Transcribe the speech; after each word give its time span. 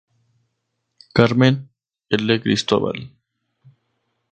Carmen 1.13 1.69
L. 2.09 2.41
Cristóbal. 2.41 2.99